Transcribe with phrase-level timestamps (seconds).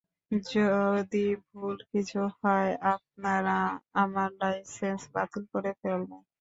[0.47, 1.23] যদি
[1.47, 3.57] ভূল কিছু হয়, আপনারা
[4.01, 6.21] আমার লাইসেন্স বাতিল করে ফেলবেন।